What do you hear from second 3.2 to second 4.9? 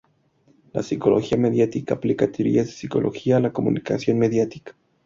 a la comunicación mediática.